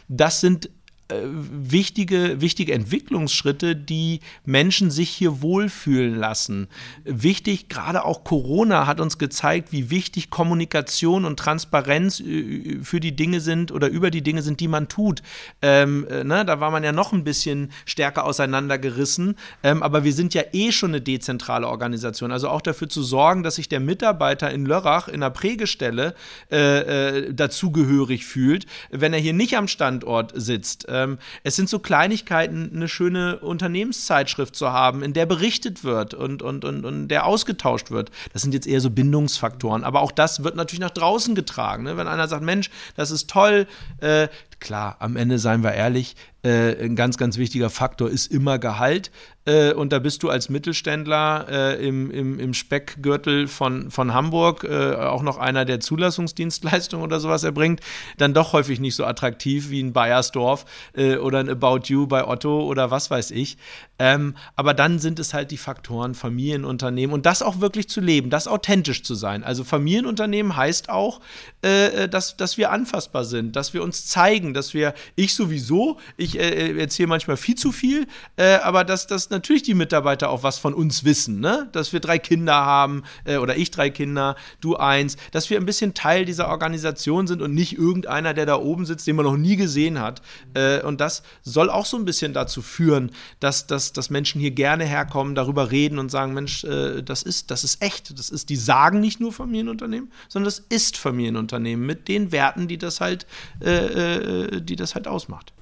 das 0.08 0.40
sind 0.40 0.66
äh, 0.66 0.70
wichtige, 1.10 2.40
wichtige 2.40 2.72
Entwicklungsschritte, 2.72 3.76
die 3.76 4.20
Menschen 4.46 4.90
sich 4.90 5.10
hier 5.10 5.42
wohlfühlen 5.42 6.16
lassen. 6.16 6.68
Wichtig, 7.04 7.68
gerade 7.68 8.04
auch 8.04 8.24
Corona 8.24 8.86
hat 8.86 9.00
uns 9.00 9.18
gezeigt, 9.18 9.70
wie 9.70 9.90
wichtig 9.90 10.30
Kommunikation 10.30 11.26
und 11.26 11.38
Transparenz 11.38 12.20
äh, 12.20 12.78
für 12.82 13.00
die 13.00 13.14
Dinge 13.14 13.40
sind 13.40 13.70
oder 13.70 13.88
über 13.88 14.10
die 14.10 14.22
Dinge 14.22 14.40
sind, 14.40 14.60
die 14.60 14.68
man 14.68 14.88
tut. 14.88 15.22
Ähm, 15.60 16.06
äh, 16.08 16.24
ne, 16.24 16.44
da 16.46 16.60
war 16.60 16.70
man 16.70 16.82
ja 16.82 16.92
noch 16.92 17.12
ein 17.12 17.24
bisschen 17.24 17.70
stärker 17.84 18.24
auseinandergerissen, 18.24 19.36
ähm, 19.62 19.82
aber 19.82 20.04
wir 20.04 20.12
sind 20.14 20.32
ja 20.32 20.42
eh 20.52 20.72
schon 20.72 20.92
eine 20.92 21.02
dezentrale 21.02 21.68
Organisation. 21.68 22.32
Also 22.32 22.48
auch 22.48 22.62
dafür 22.62 22.88
zu 22.88 23.02
sorgen, 23.02 23.42
dass 23.42 23.56
sich 23.56 23.68
der 23.68 23.80
Mitarbeiter 23.80 24.50
in 24.50 24.64
Lörrach 24.64 25.08
in 25.08 25.20
der 25.20 25.30
Prägestelle 25.30 26.14
äh, 26.50 27.26
äh, 27.26 27.34
dazugehörig 27.34 28.24
fühlt, 28.24 28.64
wenn 28.90 29.12
er 29.12 29.20
hier 29.20 29.34
nicht 29.34 29.58
am 29.58 29.68
Standort 29.68 30.32
sitzt 30.34 30.88
ähm, 30.94 31.18
es 31.42 31.56
sind 31.56 31.68
so 31.68 31.78
Kleinigkeiten, 31.78 32.70
eine 32.74 32.88
schöne 32.88 33.38
Unternehmenszeitschrift 33.38 34.54
zu 34.54 34.72
haben, 34.72 35.02
in 35.02 35.12
der 35.12 35.26
berichtet 35.26 35.84
wird 35.84 36.14
und, 36.14 36.42
und, 36.42 36.64
und, 36.64 36.84
und 36.84 37.08
der 37.08 37.26
ausgetauscht 37.26 37.90
wird. 37.90 38.10
Das 38.32 38.42
sind 38.42 38.54
jetzt 38.54 38.66
eher 38.66 38.80
so 38.80 38.90
Bindungsfaktoren. 38.90 39.84
Aber 39.84 40.00
auch 40.00 40.12
das 40.12 40.44
wird 40.44 40.56
natürlich 40.56 40.80
nach 40.80 40.90
draußen 40.90 41.34
getragen. 41.34 41.84
Ne? 41.84 41.96
Wenn 41.96 42.08
einer 42.08 42.28
sagt, 42.28 42.42
Mensch, 42.42 42.70
das 42.96 43.10
ist 43.10 43.28
toll, 43.28 43.66
äh, 44.00 44.28
klar, 44.64 44.96
am 44.98 45.16
Ende 45.16 45.38
seien 45.38 45.62
wir 45.62 45.72
ehrlich, 45.72 46.16
äh, 46.44 46.84
ein 46.84 46.96
ganz, 46.96 47.16
ganz 47.16 47.38
wichtiger 47.38 47.70
Faktor 47.70 48.10
ist 48.10 48.26
immer 48.26 48.58
Gehalt. 48.58 49.10
Äh, 49.46 49.72
und 49.72 49.92
da 49.92 49.98
bist 49.98 50.22
du 50.22 50.30
als 50.30 50.48
Mittelständler 50.48 51.46
äh, 51.48 51.86
im, 51.86 52.10
im, 52.10 52.38
im 52.38 52.54
Speckgürtel 52.54 53.46
von, 53.46 53.90
von 53.90 54.14
Hamburg, 54.14 54.64
äh, 54.64 54.94
auch 54.94 55.22
noch 55.22 55.38
einer, 55.38 55.64
der 55.64 55.80
Zulassungsdienstleistungen 55.80 57.04
oder 57.04 57.20
sowas 57.20 57.44
erbringt, 57.44 57.80
dann 58.16 58.32
doch 58.32 58.52
häufig 58.52 58.80
nicht 58.80 58.94
so 58.94 59.04
attraktiv 59.04 59.70
wie 59.70 59.82
ein 59.82 59.92
Bayersdorf 59.92 60.64
äh, 60.94 61.16
oder 61.16 61.40
ein 61.40 61.48
About 61.48 61.82
You 61.84 62.06
bei 62.06 62.26
Otto 62.26 62.64
oder 62.64 62.90
was 62.90 63.10
weiß 63.10 63.30
ich. 63.32 63.58
Ähm, 63.98 64.34
aber 64.56 64.74
dann 64.74 64.98
sind 64.98 65.18
es 65.18 65.34
halt 65.34 65.50
die 65.50 65.58
Faktoren 65.58 66.14
Familienunternehmen 66.14 67.12
und 67.12 67.26
das 67.26 67.42
auch 67.42 67.60
wirklich 67.60 67.88
zu 67.88 68.00
leben, 68.00 68.30
das 68.30 68.48
authentisch 68.48 69.02
zu 69.02 69.14
sein. 69.14 69.44
Also 69.44 69.62
Familienunternehmen 69.62 70.56
heißt 70.56 70.88
auch, 70.88 71.20
äh, 71.62 72.08
dass, 72.08 72.36
dass 72.36 72.56
wir 72.56 72.72
anfassbar 72.72 73.24
sind, 73.24 73.56
dass 73.56 73.74
wir 73.74 73.82
uns 73.82 74.06
zeigen, 74.06 74.53
dass 74.54 74.74
wir, 74.74 74.94
ich 75.16 75.34
sowieso, 75.34 75.98
ich 76.16 76.38
äh, 76.38 76.78
erzähle 76.78 77.08
manchmal 77.08 77.36
viel 77.36 77.56
zu 77.56 77.72
viel, 77.72 78.06
äh, 78.36 78.54
aber 78.56 78.84
dass, 78.84 79.06
dass 79.06 79.30
natürlich 79.30 79.62
die 79.62 79.74
Mitarbeiter 79.74 80.30
auch 80.30 80.42
was 80.42 80.58
von 80.58 80.74
uns 80.74 81.04
wissen, 81.04 81.40
ne? 81.40 81.68
dass 81.72 81.92
wir 81.92 82.00
drei 82.00 82.18
Kinder 82.18 82.54
haben 82.54 83.02
äh, 83.24 83.36
oder 83.36 83.56
ich 83.56 83.70
drei 83.70 83.90
Kinder, 83.90 84.36
du 84.60 84.76
eins, 84.76 85.16
dass 85.32 85.50
wir 85.50 85.58
ein 85.58 85.66
bisschen 85.66 85.94
Teil 85.94 86.24
dieser 86.24 86.48
Organisation 86.48 87.26
sind 87.26 87.42
und 87.42 87.54
nicht 87.54 87.76
irgendeiner, 87.76 88.34
der 88.34 88.46
da 88.46 88.56
oben 88.56 88.86
sitzt, 88.86 89.06
den 89.06 89.16
man 89.16 89.24
noch 89.24 89.36
nie 89.36 89.56
gesehen 89.56 90.00
hat. 90.00 90.22
Äh, 90.54 90.80
und 90.82 91.00
das 91.00 91.22
soll 91.42 91.70
auch 91.70 91.86
so 91.86 91.96
ein 91.96 92.04
bisschen 92.04 92.32
dazu 92.32 92.62
führen, 92.62 93.10
dass, 93.40 93.66
dass, 93.66 93.92
dass 93.92 94.10
Menschen 94.10 94.40
hier 94.40 94.52
gerne 94.52 94.84
herkommen, 94.84 95.34
darüber 95.34 95.70
reden 95.70 95.98
und 95.98 96.10
sagen, 96.10 96.34
Mensch, 96.34 96.64
äh, 96.64 97.02
das, 97.02 97.22
ist, 97.22 97.50
das 97.50 97.64
ist 97.64 97.82
echt, 97.82 98.18
das 98.18 98.30
ist, 98.30 98.48
die 98.48 98.56
sagen 98.56 99.00
nicht 99.00 99.20
nur 99.20 99.32
Familienunternehmen, 99.32 100.10
sondern 100.28 100.46
das 100.46 100.58
ist 100.68 100.96
Familienunternehmen 100.96 101.84
mit 101.84 102.08
den 102.08 102.32
Werten, 102.32 102.68
die 102.68 102.78
das 102.78 103.00
halt, 103.00 103.26
äh, 103.60 104.43
die 104.60 104.76
das 104.76 104.94
halt 104.94 105.08
ausmacht. 105.08 105.52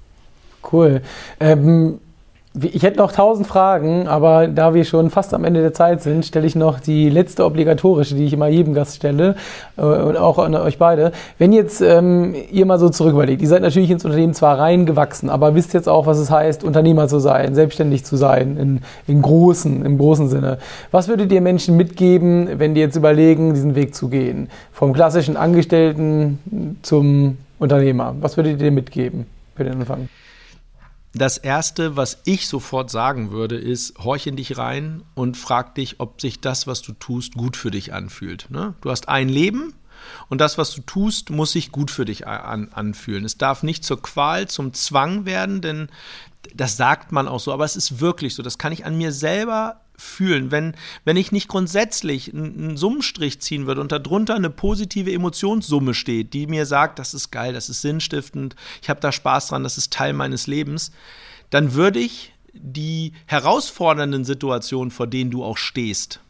Cool. 0.71 1.03
Ähm 1.41 1.99
ich 2.61 2.83
hätte 2.83 2.99
noch 2.99 3.13
tausend 3.13 3.47
Fragen, 3.47 4.07
aber 4.09 4.47
da 4.47 4.75
wir 4.75 4.85
schon 4.85 5.09
fast 5.09 5.33
am 5.33 5.45
Ende 5.45 5.63
der 5.63 5.73
Zeit 5.73 6.03
sind, 6.03 6.27
stelle 6.27 6.47
ich 6.47 6.55
noch 6.55 6.81
die 6.81 7.09
letzte 7.09 7.47
obligatorische, 7.47 8.15
die 8.15 8.27
ich 8.27 8.35
immer 8.35 8.49
jedem 8.49 8.75
Gast 8.75 8.97
stelle 8.97 9.37
äh, 9.79 9.83
und 9.83 10.19
auch 10.19 10.39
an 10.39 10.55
euch 10.55 10.77
beide. 10.77 11.13
Wenn 11.39 11.53
jetzt 11.55 11.81
ähm, 11.81 12.35
ihr 12.51 12.67
mal 12.67 12.79
so 12.79 12.91
zurück 12.91 13.15
überlegt, 13.15 13.41
ihr 13.41 13.49
seid 13.49 13.63
natürlich 13.63 13.91
ins 13.91 14.05
Unternehmen 14.05 14.35
zwar 14.35 14.59
reingewachsen, 14.59 15.31
aber 15.31 15.55
wisst 15.55 15.73
jetzt 15.73 15.89
auch, 15.89 16.05
was 16.05 16.19
es 16.19 16.31
heißt, 16.31 16.63
Unternehmer 16.63 17.09
zu 17.09 17.21
sein, 17.21 17.55
selbstständig 17.55 18.05
zu 18.05 18.17
sein, 18.17 18.59
in, 18.59 18.81
in 19.07 19.23
großen, 19.23 19.87
im 19.87 19.97
großen 19.97 20.29
Sinne. 20.29 20.59
Was 20.91 21.09
würdet 21.09 21.33
ihr 21.33 21.41
Menschen 21.41 21.79
mitgeben, 21.79 22.59
wenn 22.59 22.75
die 22.75 22.83
jetzt 22.83 22.97
überlegen, 22.97 23.55
diesen 23.55 23.75
Weg 23.77 23.95
zu 23.95 24.09
gehen? 24.09 24.51
Vom 24.73 24.93
klassischen 24.93 25.39
Angestellten 25.39 26.79
zum 26.83 27.39
Unternehmer. 27.63 28.17
Was 28.21 28.37
würdet 28.37 28.61
ihr 28.61 28.73
mitgeben 28.73 29.27
für 29.55 29.65
den 29.65 29.75
Anfang? 29.75 30.09
Das 31.15 31.37
Erste, 31.37 31.97
was 31.97 32.23
ich 32.25 32.49
sofort 32.49 32.91
sagen 32.91 33.31
würde, 33.31 33.57
ist, 33.57 33.99
horch 33.99 34.27
in 34.27 34.37
dich 34.37 34.57
rein 34.57 35.03
und 35.15 35.37
frag 35.37 35.75
dich, 35.75 36.01
ob 36.01 36.21
sich 36.21 36.41
das, 36.41 36.67
was 36.67 36.81
du 36.81 36.93
tust, 36.93 37.35
gut 37.35 37.57
für 37.57 37.71
dich 37.71 37.93
anfühlt. 37.93 38.51
Ne? 38.51 38.75
Du 38.81 38.91
hast 38.91 39.09
ein 39.09 39.29
Leben 39.29 39.75
und 40.31 40.41
das, 40.41 40.57
was 40.57 40.75
du 40.75 40.81
tust, 40.81 41.31
muss 41.31 41.53
sich 41.53 41.71
gut 41.71 41.91
für 41.91 42.07
dich 42.07 42.27
an, 42.27 42.71
anfühlen. 42.73 43.25
Es 43.27 43.37
darf 43.37 43.63
nicht 43.63 43.85
zur 43.85 44.01
Qual, 44.01 44.49
zum 44.49 44.73
Zwang 44.73 45.27
werden, 45.27 45.61
denn 45.61 45.89
das 46.55 46.77
sagt 46.77 47.13
man 47.13 47.29
auch 47.29 47.41
so, 47.41 47.53
aber 47.53 47.65
es 47.65 47.77
ist 47.77 48.01
wirklich 48.01 48.35
so. 48.35 48.43
Das 48.43 48.59
kann 48.59 48.73
ich 48.73 48.87
an 48.87 48.97
mir 48.97 49.13
selber 49.13 49.82
fühlen. 49.97 50.51
Wenn, 50.51 50.75
wenn 51.05 51.17
ich 51.17 51.33
nicht 51.33 51.49
grundsätzlich 51.49 52.33
einen 52.33 52.77
Summenstrich 52.77 53.41
ziehen 53.41 53.67
würde 53.67 53.81
und 53.81 53.93
darunter 53.93 54.35
eine 54.35 54.51
positive 54.51 55.13
Emotionssumme 55.13 55.95
steht, 55.95 56.33
die 56.35 56.47
mir 56.47 56.67
sagt, 56.67 56.99
das 56.99 57.15
ist 57.15 57.31
geil, 57.31 57.53
das 57.53 57.69
ist 57.69 57.83
sinnstiftend, 57.83 58.57
ich 58.83 58.91
habe 58.91 59.01
da 59.01 59.13
Spaß 59.13 59.49
dran, 59.49 59.63
das 59.63 59.79
ist 59.79 59.93
Teil 59.93 60.13
meines 60.13 60.47
Lebens, 60.47 60.93
dann 61.51 61.75
würde 61.75 61.99
ich 62.01 62.33
die 62.53 63.13
herausfordernden 63.27 64.25
Situationen, 64.25 64.91
vor 64.91 65.07
denen 65.07 65.31
du 65.31 65.45
auch 65.45 65.57
stehst, 65.57 66.21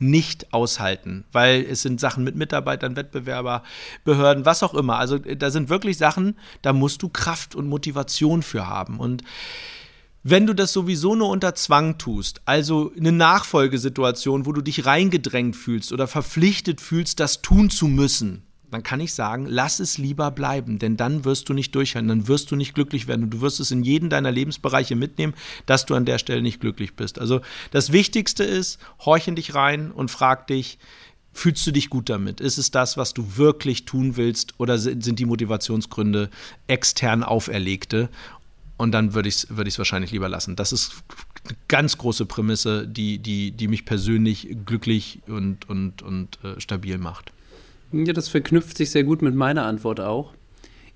nicht 0.00 0.52
aushalten, 0.54 1.24
weil 1.30 1.62
es 1.62 1.82
sind 1.82 2.00
Sachen 2.00 2.24
mit 2.24 2.34
Mitarbeitern, 2.34 2.96
Wettbewerber, 2.96 3.62
Behörden, 4.04 4.46
was 4.46 4.62
auch 4.62 4.72
immer. 4.72 4.96
Also 4.96 5.18
da 5.18 5.50
sind 5.50 5.68
wirklich 5.68 5.98
Sachen, 5.98 6.38
da 6.62 6.72
musst 6.72 7.02
du 7.02 7.10
Kraft 7.10 7.54
und 7.54 7.68
Motivation 7.68 8.42
für 8.42 8.66
haben. 8.66 8.98
Und 8.98 9.22
wenn 10.22 10.46
du 10.46 10.54
das 10.54 10.72
sowieso 10.72 11.14
nur 11.14 11.28
unter 11.28 11.54
Zwang 11.54 11.96
tust, 11.98 12.42
also 12.44 12.92
eine 12.96 13.12
Nachfolgesituation, 13.12 14.44
wo 14.44 14.52
du 14.52 14.60
dich 14.60 14.84
reingedrängt 14.84 15.56
fühlst 15.56 15.92
oder 15.92 16.06
verpflichtet 16.06 16.80
fühlst, 16.80 17.20
das 17.20 17.40
tun 17.40 17.70
zu 17.70 17.86
müssen, 17.86 18.42
dann 18.70 18.82
kann 18.82 19.00
ich 19.00 19.14
sagen, 19.14 19.46
lass 19.48 19.80
es 19.80 19.98
lieber 19.98 20.30
bleiben, 20.30 20.78
denn 20.78 20.96
dann 20.96 21.24
wirst 21.24 21.48
du 21.48 21.54
nicht 21.54 21.74
durchhalten, 21.74 22.08
dann 22.08 22.28
wirst 22.28 22.50
du 22.50 22.56
nicht 22.56 22.74
glücklich 22.74 23.08
werden 23.08 23.24
und 23.24 23.30
du 23.30 23.40
wirst 23.40 23.60
es 23.60 23.70
in 23.70 23.82
jeden 23.82 24.10
deiner 24.10 24.30
Lebensbereiche 24.30 24.94
mitnehmen, 24.94 25.34
dass 25.66 25.86
du 25.86 25.94
an 25.94 26.04
der 26.04 26.18
Stelle 26.18 26.42
nicht 26.42 26.60
glücklich 26.60 26.94
bist. 26.94 27.18
Also 27.18 27.40
das 27.70 27.92
Wichtigste 27.92 28.44
ist, 28.44 28.78
horch 29.04 29.26
in 29.26 29.36
dich 29.36 29.54
rein 29.54 29.90
und 29.90 30.10
frag 30.10 30.46
dich, 30.46 30.78
fühlst 31.32 31.66
du 31.66 31.72
dich 31.72 31.90
gut 31.90 32.08
damit? 32.08 32.40
Ist 32.40 32.58
es 32.58 32.70
das, 32.70 32.96
was 32.96 33.14
du 33.14 33.36
wirklich 33.36 33.84
tun 33.84 34.16
willst 34.16 34.54
oder 34.58 34.78
sind 34.78 35.18
die 35.18 35.26
Motivationsgründe 35.26 36.30
extern 36.66 37.22
auferlegte? 37.22 38.08
Und 38.80 38.92
dann 38.92 39.12
würde 39.12 39.28
ich 39.28 39.34
es 39.34 39.54
würd 39.54 39.76
wahrscheinlich 39.76 40.10
lieber 40.10 40.30
lassen. 40.30 40.56
Das 40.56 40.72
ist 40.72 41.02
eine 41.46 41.54
ganz 41.68 41.98
große 41.98 42.24
Prämisse, 42.24 42.88
die, 42.88 43.18
die, 43.18 43.50
die 43.50 43.68
mich 43.68 43.84
persönlich 43.84 44.56
glücklich 44.64 45.20
und, 45.26 45.68
und, 45.68 46.00
und 46.00 46.38
äh, 46.42 46.58
stabil 46.58 46.96
macht. 46.96 47.30
Ja, 47.92 48.14
das 48.14 48.28
verknüpft 48.28 48.78
sich 48.78 48.90
sehr 48.90 49.04
gut 49.04 49.20
mit 49.20 49.34
meiner 49.34 49.66
Antwort 49.66 50.00
auch. 50.00 50.32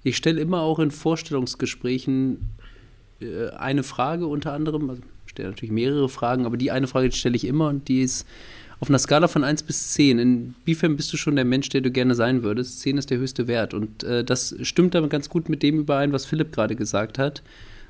Ich 0.03 0.17
stelle 0.17 0.41
immer 0.41 0.61
auch 0.61 0.79
in 0.79 0.91
Vorstellungsgesprächen 0.91 2.49
äh, 3.21 3.51
eine 3.51 3.83
Frage 3.83 4.29
unter 4.29 4.55
anderem, 4.55 4.89
also 4.89 5.03
ich 5.27 5.33
stelle 5.33 5.51
natürlich 5.51 5.73
mehrere 5.73 6.09
Fragen, 6.09 6.47
aber 6.47 6.57
die 6.57 6.71
eine 6.71 6.87
Frage 6.87 7.13
stelle 7.13 7.37
ich 7.37 7.47
immer 7.47 7.69
und 7.69 7.89
die 7.89 8.01
ist 8.01 8.27
auf 8.81 8.89
einer 8.89 8.99
Skala 8.99 9.29
von 9.29 9.45
1 9.45 9.63
bis 9.63 9.93
10. 9.93 10.19
Inwiefern 10.19 10.97
bist 10.97 11.13
du 11.13 11.19
schon 11.19 11.37
der 11.37 11.45
Mensch, 11.45 11.69
der 11.69 11.83
du 11.83 11.91
gerne 11.91 12.15
sein 12.15 12.43
würdest? 12.43 12.81
10 12.81 12.97
ist 12.97 13.11
der 13.11 13.19
höchste 13.19 13.47
Wert 13.47 13.75
und 13.75 14.05
äh, 14.05 14.25
das 14.25 14.57
stimmt 14.63 14.95
dann 14.95 15.11
ganz 15.11 15.29
gut 15.29 15.51
mit 15.51 15.63
dem 15.63 15.81
überein, 15.81 16.13
was 16.13 16.25
Philipp 16.25 16.51
gerade 16.51 16.77
gesagt 16.77 17.19
hat. 17.19 17.43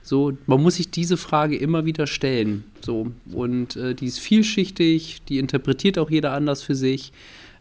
So, 0.05 0.37
man 0.45 0.63
muss 0.63 0.77
sich 0.77 0.91
diese 0.91 1.17
Frage 1.17 1.57
immer 1.57 1.87
wieder 1.87 2.07
stellen. 2.07 2.65
So, 2.83 3.09
und 3.33 3.75
äh, 3.77 3.95
die 3.95 4.05
ist 4.05 4.21
vielschichtig, 4.21 5.23
die 5.29 5.39
interpretiert 5.39 5.99
auch 5.99 6.11
jeder 6.11 6.35
anders 6.35 6.63
für 6.63 6.75
sich, 6.75 7.13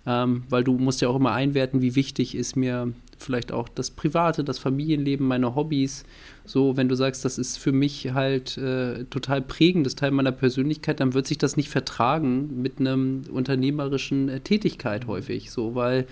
ähm, 0.06 0.44
weil 0.50 0.66
du 0.66 0.78
musst 0.78 1.00
ja 1.00 1.08
auch 1.08 1.16
immer 1.16 1.32
einwerten, 1.32 1.82
wie 1.82 1.96
wichtig 1.96 2.36
ist 2.36 2.58
mir 2.58 2.92
vielleicht 3.18 3.54
auch 3.54 3.70
das 3.70 3.92
Private, 3.92 4.44
das 4.44 4.60
Familienleben, 4.60 5.26
meine 5.26 5.56
Hobbys. 5.56 6.04
So, 6.44 6.76
wenn 6.76 6.90
du 6.90 6.96
sagst, 6.96 7.24
das 7.24 7.38
ist 7.38 7.58
für 7.58 7.72
mich 7.72 8.14
halt 8.14 8.58
äh, 8.58 9.06
total 9.06 9.42
prägendes 9.42 9.96
Teil 9.96 10.12
meiner 10.12 10.34
Persönlichkeit, 10.34 11.00
dann 11.00 11.14
wird 11.14 11.28
sich 11.28 11.38
das 11.38 11.56
nicht 11.56 11.70
vertragen 11.70 12.62
mit 12.62 12.82
einem 12.82 13.22
unternehmerischen 13.32 14.28
äh, 14.28 14.42
Tätigkeit 14.42 15.08
häufig. 15.08 15.50
So, 15.50 15.76
weil 15.76 16.06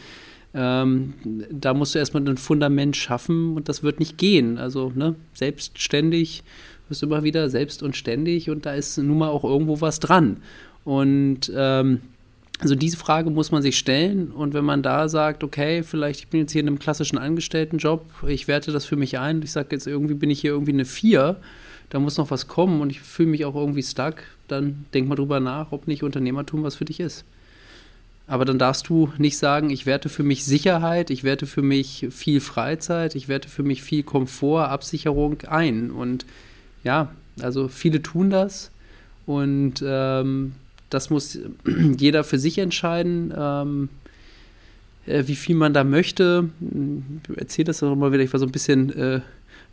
ähm, 0.53 1.13
da 1.49 1.73
musst 1.73 1.95
du 1.95 1.99
erstmal 1.99 2.27
ein 2.27 2.37
Fundament 2.37 2.97
schaffen 2.97 3.55
und 3.55 3.69
das 3.69 3.83
wird 3.83 3.99
nicht 3.99 4.17
gehen. 4.17 4.57
Also 4.57 4.91
ne, 4.95 5.15
selbstständig 5.33 6.43
du 6.99 7.05
immer 7.05 7.23
wieder 7.23 7.49
selbst 7.49 7.83
und 7.83 7.95
ständig 7.95 8.49
und 8.49 8.65
da 8.65 8.73
ist 8.73 8.97
nun 8.97 9.17
mal 9.17 9.29
auch 9.29 9.43
irgendwo 9.43 9.81
was 9.81 9.99
dran. 9.99 10.37
Und 10.83 11.51
ähm, 11.55 12.01
also 12.59 12.75
diese 12.75 12.97
Frage 12.97 13.29
muss 13.29 13.51
man 13.51 13.61
sich 13.61 13.77
stellen 13.77 14.31
und 14.31 14.53
wenn 14.53 14.65
man 14.65 14.83
da 14.83 15.09
sagt, 15.09 15.43
okay, 15.43 15.83
vielleicht 15.83 16.19
ich 16.19 16.27
bin 16.27 16.41
jetzt 16.41 16.51
hier 16.51 16.61
in 16.61 16.67
einem 16.67 16.79
klassischen 16.79 17.17
Angestelltenjob, 17.17 18.05
ich 18.27 18.47
werte 18.47 18.71
das 18.71 18.85
für 18.85 18.95
mich 18.95 19.17
ein, 19.17 19.41
ich 19.41 19.51
sage 19.51 19.69
jetzt 19.71 19.87
irgendwie 19.87 20.13
bin 20.13 20.29
ich 20.29 20.41
hier 20.41 20.51
irgendwie 20.51 20.73
eine 20.73 20.85
4, 20.85 21.37
da 21.89 21.99
muss 21.99 22.17
noch 22.17 22.29
was 22.29 22.47
kommen 22.47 22.81
und 22.81 22.89
ich 22.89 23.01
fühle 23.01 23.29
mich 23.29 23.45
auch 23.45 23.55
irgendwie 23.55 23.83
stuck, 23.83 24.15
dann 24.47 24.85
denk 24.93 25.07
mal 25.07 25.15
drüber 25.15 25.39
nach, 25.39 25.71
ob 25.71 25.87
nicht 25.87 26.03
Unternehmertum 26.03 26.63
was 26.63 26.75
für 26.75 26.85
dich 26.85 26.99
ist. 26.99 27.25
Aber 28.31 28.45
dann 28.45 28.57
darfst 28.57 28.87
du 28.87 29.11
nicht 29.17 29.37
sagen, 29.37 29.71
ich 29.71 29.85
werte 29.85 30.07
für 30.07 30.23
mich 30.23 30.45
Sicherheit, 30.45 31.09
ich 31.09 31.25
werte 31.25 31.45
für 31.45 31.61
mich 31.61 32.07
viel 32.11 32.39
Freizeit, 32.39 33.13
ich 33.13 33.27
werte 33.27 33.49
für 33.49 33.61
mich 33.61 33.83
viel 33.83 34.03
Komfort, 34.03 34.69
Absicherung 34.69 35.41
ein. 35.49 35.91
Und 35.91 36.25
ja, 36.81 37.11
also 37.41 37.67
viele 37.67 38.01
tun 38.01 38.29
das 38.29 38.71
und 39.25 39.83
ähm, 39.85 40.53
das 40.89 41.09
muss 41.09 41.39
jeder 41.97 42.23
für 42.23 42.39
sich 42.39 42.57
entscheiden, 42.57 43.33
ähm, 43.37 43.89
äh, 45.07 45.23
wie 45.27 45.35
viel 45.35 45.57
man 45.57 45.73
da 45.73 45.83
möchte. 45.83 46.47
Ich 47.29 47.37
erzähle 47.37 47.65
das 47.65 47.83
auch 47.83 47.91
immer 47.91 48.13
wieder, 48.13 48.23
ich 48.23 48.31
war 48.31 48.39
so 48.39 48.45
ein 48.45 48.53
bisschen 48.53 48.97
äh, 48.97 49.19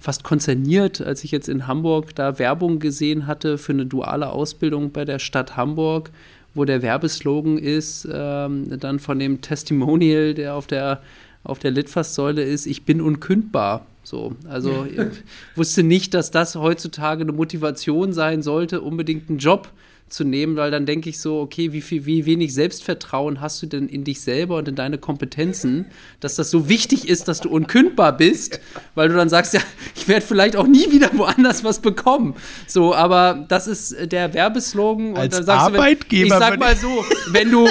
fast 0.00 0.24
konzerniert, 0.24 1.00
als 1.00 1.22
ich 1.22 1.30
jetzt 1.30 1.48
in 1.48 1.68
Hamburg 1.68 2.12
da 2.16 2.40
Werbung 2.40 2.80
gesehen 2.80 3.28
hatte 3.28 3.56
für 3.56 3.70
eine 3.70 3.86
duale 3.86 4.30
Ausbildung 4.30 4.90
bei 4.90 5.04
der 5.04 5.20
Stadt 5.20 5.56
Hamburg 5.56 6.10
wo 6.54 6.64
der 6.64 6.82
Werbeslogan 6.82 7.58
ist, 7.58 8.08
ähm, 8.10 8.78
dann 8.78 8.98
von 8.98 9.18
dem 9.18 9.40
Testimonial, 9.40 10.34
der 10.34 10.54
auf 10.54 10.66
der, 10.66 11.02
auf 11.44 11.58
der 11.58 11.70
Litfaßsäule 11.70 12.42
ist, 12.42 12.66
ich 12.66 12.84
bin 12.84 13.00
unkündbar. 13.00 13.86
So, 14.02 14.32
also 14.48 14.86
ich 14.90 15.22
wusste 15.56 15.82
nicht, 15.82 16.14
dass 16.14 16.30
das 16.30 16.56
heutzutage 16.56 17.22
eine 17.22 17.32
Motivation 17.32 18.12
sein 18.12 18.42
sollte, 18.42 18.80
unbedingt 18.80 19.28
einen 19.28 19.38
Job 19.38 19.64
zu 19.64 19.87
zu 20.08 20.24
nehmen, 20.24 20.56
weil 20.56 20.70
dann 20.70 20.86
denke 20.86 21.10
ich 21.10 21.20
so, 21.20 21.40
okay, 21.40 21.72
wie 21.72 21.80
viel, 21.80 22.06
wie 22.06 22.26
wenig 22.26 22.54
Selbstvertrauen 22.54 23.40
hast 23.40 23.62
du 23.62 23.66
denn 23.66 23.88
in 23.88 24.04
dich 24.04 24.20
selber 24.20 24.56
und 24.56 24.68
in 24.68 24.74
deine 24.74 24.98
Kompetenzen, 24.98 25.86
dass 26.20 26.36
das 26.36 26.50
so 26.50 26.68
wichtig 26.68 27.08
ist, 27.08 27.28
dass 27.28 27.40
du 27.40 27.50
unkündbar 27.50 28.16
bist, 28.16 28.60
weil 28.94 29.08
du 29.08 29.16
dann 29.16 29.28
sagst, 29.28 29.54
ja, 29.54 29.60
ich 29.96 30.08
werde 30.08 30.24
vielleicht 30.24 30.56
auch 30.56 30.66
nie 30.66 30.90
wieder 30.90 31.10
woanders 31.14 31.64
was 31.64 31.80
bekommen. 31.80 32.34
So, 32.66 32.94
aber 32.94 33.46
das 33.48 33.66
ist 33.66 34.12
der 34.12 34.34
Werbeslogan 34.34 35.10
und 35.10 35.18
Als 35.18 35.36
dann 35.36 35.44
sagst 35.44 35.66
Arbeitgeber 35.66 36.36
du, 36.36 36.40
wenn, 36.40 36.42
ich 36.42 36.48
sag 36.48 36.58
mal 36.58 36.76
so, 36.76 37.04
wenn 37.30 37.50
du 37.50 37.68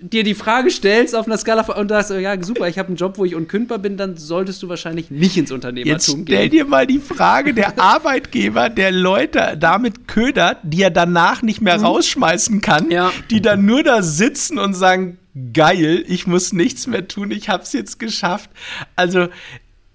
dir 0.00 0.24
die 0.24 0.34
Frage 0.34 0.70
stellst 0.70 1.14
auf 1.14 1.26
einer 1.26 1.38
Skala 1.38 1.62
und 1.62 1.88
sagst, 1.88 2.10
ja 2.10 2.42
super, 2.42 2.68
ich 2.68 2.78
habe 2.78 2.88
einen 2.88 2.96
Job, 2.96 3.18
wo 3.18 3.24
ich 3.24 3.34
unkündbar 3.34 3.78
bin, 3.78 3.96
dann 3.96 4.16
solltest 4.16 4.62
du 4.62 4.68
wahrscheinlich 4.68 5.10
nicht 5.10 5.36
ins 5.36 5.50
Unternehmertum 5.50 6.18
Jetzt 6.18 6.28
stell 6.28 6.48
gehen. 6.48 6.50
dir 6.50 6.64
mal 6.66 6.86
die 6.86 6.98
Frage, 6.98 7.54
der 7.54 7.78
Arbeitgeber, 7.80 8.68
der 8.68 8.92
Leute 8.92 9.56
damit 9.58 10.06
ködert, 10.08 10.58
die 10.62 10.82
er 10.82 10.90
danach 10.90 11.42
nicht 11.42 11.60
mehr 11.60 11.78
mhm. 11.78 11.84
rausschmeißen 11.84 12.60
kann, 12.60 12.90
ja. 12.90 13.12
die 13.30 13.40
dann 13.40 13.64
nur 13.64 13.82
da 13.82 14.02
sitzen 14.02 14.58
und 14.58 14.74
sagen, 14.74 15.18
geil, 15.52 16.04
ich 16.06 16.26
muss 16.26 16.52
nichts 16.52 16.86
mehr 16.86 17.08
tun, 17.08 17.30
ich 17.30 17.48
habe 17.48 17.62
es 17.62 17.72
jetzt 17.72 17.98
geschafft. 17.98 18.50
Also 18.96 19.28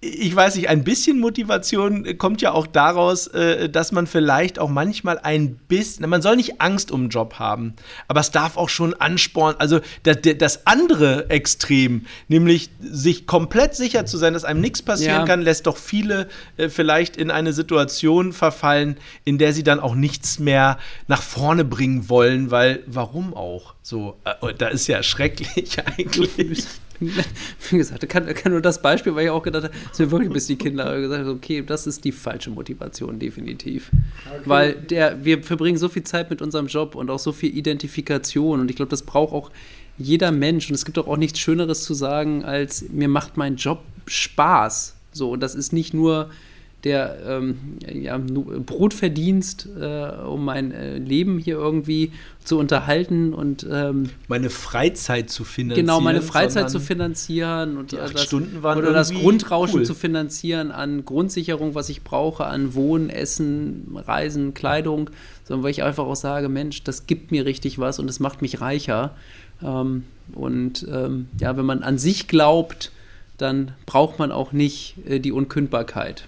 ich 0.03 0.35
weiß 0.35 0.55
nicht, 0.55 0.67
ein 0.67 0.83
bisschen 0.83 1.19
Motivation 1.19 2.17
kommt 2.17 2.41
ja 2.41 2.53
auch 2.53 2.65
daraus, 2.65 3.27
äh, 3.27 3.69
dass 3.69 3.91
man 3.91 4.07
vielleicht 4.07 4.57
auch 4.57 4.69
manchmal 4.69 5.19
ein 5.19 5.55
bisschen, 5.55 6.09
man 6.09 6.23
soll 6.23 6.37
nicht 6.37 6.59
Angst 6.59 6.91
um 6.91 7.03
den 7.03 7.09
Job 7.09 7.35
haben, 7.35 7.73
aber 8.07 8.19
es 8.19 8.31
darf 8.31 8.57
auch 8.57 8.69
schon 8.69 8.95
anspornen, 8.95 9.59
also 9.59 9.79
das, 10.01 10.65
andere 10.65 11.29
Extrem, 11.29 12.07
nämlich 12.27 12.71
sich 12.79 13.27
komplett 13.27 13.75
sicher 13.75 14.07
zu 14.07 14.17
sein, 14.17 14.33
dass 14.33 14.43
einem 14.43 14.59
nichts 14.59 14.81
passieren 14.81 15.19
ja. 15.19 15.25
kann, 15.25 15.43
lässt 15.43 15.67
doch 15.67 15.77
viele 15.77 16.27
äh, 16.57 16.67
vielleicht 16.67 17.15
in 17.15 17.29
eine 17.29 17.53
Situation 17.53 18.33
verfallen, 18.33 18.97
in 19.23 19.37
der 19.37 19.53
sie 19.53 19.63
dann 19.63 19.79
auch 19.79 19.93
nichts 19.93 20.39
mehr 20.39 20.79
nach 21.07 21.21
vorne 21.21 21.63
bringen 21.63 22.09
wollen, 22.09 22.49
weil 22.49 22.81
warum 22.87 23.35
auch? 23.35 23.75
So, 23.83 24.17
äh, 24.23 24.53
da 24.55 24.69
ist 24.69 24.87
ja 24.87 25.03
schrecklich 25.03 25.77
eigentlich. 25.97 26.65
wie 27.69 27.77
gesagt, 27.77 28.07
kann, 28.09 28.25
kann 28.33 28.51
nur 28.51 28.61
das 28.61 28.81
Beispiel, 28.81 29.15
weil 29.15 29.25
ich 29.25 29.29
auch 29.31 29.43
gedacht 29.43 29.65
habe, 29.65 29.73
es 29.91 29.97
sind 29.97 30.11
wirklich 30.11 30.31
bis 30.31 30.47
die 30.47 30.55
Kinder 30.55 30.99
gesagt 31.01 31.27
okay, 31.27 31.63
das 31.65 31.87
ist 31.87 32.03
die 32.05 32.11
falsche 32.11 32.49
Motivation, 32.49 33.19
definitiv. 33.19 33.91
Okay. 34.25 34.41
Weil 34.45 34.73
der, 34.73 35.23
wir 35.25 35.43
verbringen 35.43 35.77
so 35.77 35.89
viel 35.89 36.03
Zeit 36.03 36.29
mit 36.29 36.41
unserem 36.41 36.67
Job 36.67 36.95
und 36.95 37.09
auch 37.09 37.19
so 37.19 37.31
viel 37.31 37.55
Identifikation 37.55 38.59
und 38.61 38.69
ich 38.69 38.75
glaube, 38.75 38.89
das 38.89 39.03
braucht 39.03 39.33
auch 39.33 39.51
jeder 39.97 40.31
Mensch 40.31 40.69
und 40.69 40.75
es 40.75 40.85
gibt 40.85 40.97
auch 40.97 41.17
nichts 41.17 41.39
Schöneres 41.39 41.83
zu 41.83 41.93
sagen, 41.93 42.43
als 42.45 42.85
mir 42.89 43.07
macht 43.07 43.37
mein 43.37 43.55
Job 43.55 43.83
Spaß. 44.07 44.95
So, 45.11 45.31
und 45.31 45.41
das 45.41 45.55
ist 45.55 45.73
nicht 45.73 45.93
nur 45.93 46.29
der 46.83 47.17
ähm, 47.27 47.77
ja, 47.87 48.17
Brotverdienst, 48.17 49.69
äh, 49.79 50.25
um 50.25 50.45
mein 50.45 50.71
äh, 50.71 50.97
Leben 50.97 51.37
hier 51.37 51.55
irgendwie 51.55 52.11
zu 52.43 52.57
unterhalten 52.57 53.33
und 53.33 53.67
ähm, 53.69 54.09
meine 54.27 54.49
Freizeit 54.49 55.29
zu 55.29 55.43
finanzieren. 55.43 55.85
Genau, 55.85 56.01
meine 56.01 56.23
Freizeit 56.23 56.71
zu 56.71 56.79
finanzieren 56.79 57.77
und 57.77 57.93
äh, 57.93 57.97
das, 57.97 58.33
oder 58.33 58.93
das 58.93 59.13
Grundrauschen 59.13 59.81
cool. 59.81 59.85
zu 59.85 59.93
finanzieren 59.93 60.71
an 60.71 61.05
Grundsicherung, 61.05 61.75
was 61.75 61.89
ich 61.89 62.03
brauche, 62.03 62.45
an 62.45 62.73
Wohnen, 62.73 63.11
Essen, 63.11 63.95
Reisen, 63.95 64.55
Kleidung, 64.55 65.11
sondern 65.43 65.63
weil 65.63 65.71
ich 65.71 65.83
einfach 65.83 66.05
auch 66.05 66.15
sage, 66.15 66.49
Mensch, 66.49 66.83
das 66.83 67.05
gibt 67.05 67.29
mir 67.29 67.45
richtig 67.45 67.77
was 67.77 67.99
und 67.99 68.09
es 68.09 68.19
macht 68.19 68.41
mich 68.41 68.59
reicher. 68.59 69.15
Ähm, 69.63 70.05
und 70.33 70.87
ähm, 70.91 71.27
ja, 71.39 71.55
wenn 71.57 71.65
man 71.65 71.83
an 71.83 71.99
sich 71.99 72.27
glaubt, 72.27 72.91
dann 73.37 73.73
braucht 73.85 74.17
man 74.17 74.31
auch 74.31 74.51
nicht 74.51 74.95
äh, 75.07 75.19
die 75.19 75.31
Unkündbarkeit. 75.31 76.25